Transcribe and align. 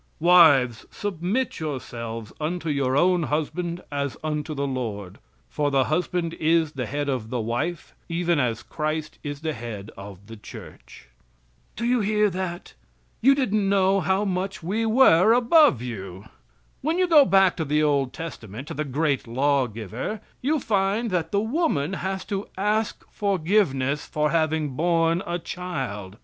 "Wives, 0.19 0.87
submit 0.89 1.59
yourselves 1.59 2.33
unto 2.41 2.69
your 2.69 2.97
own 2.97 3.21
husband 3.21 3.81
as 3.91 4.17
unto 4.23 4.55
the 4.55 4.65
Lord, 4.65 5.19
for 5.47 5.69
the 5.69 5.83
husband 5.83 6.33
is 6.39 6.71
the 6.71 6.87
head 6.87 7.07
of 7.07 7.29
the 7.29 7.39
wife 7.39 7.93
even 8.09 8.39
as 8.39 8.63
Christ 8.63 9.19
is 9.21 9.41
the 9.41 9.53
head 9.53 9.91
of 9.95 10.25
the 10.25 10.37
Church." 10.37 11.09
Do 11.75 11.85
you 11.85 11.99
hear 11.99 12.31
that? 12.31 12.73
You 13.21 13.35
didn't 13.35 13.69
know 13.69 13.99
how 13.99 14.25
much 14.25 14.63
we 14.63 14.87
were 14.87 15.33
above 15.33 15.83
you. 15.83 16.25
When 16.81 16.97
you 16.97 17.07
go 17.07 17.23
back 17.23 17.55
to 17.57 17.63
the 17.63 17.83
old 17.83 18.11
testament, 18.11 18.69
to 18.69 18.73
the 18.73 18.83
great 18.83 19.27
law 19.27 19.67
giver, 19.67 20.19
you 20.41 20.59
find 20.59 21.11
that 21.11 21.31
the 21.31 21.41
woman 21.41 21.93
has 22.01 22.25
to 22.25 22.47
ask 22.57 23.05
forgiveness 23.11 24.07
for 24.07 24.31
having 24.31 24.69
borne 24.69 25.21
a 25.27 25.37
child. 25.37 26.17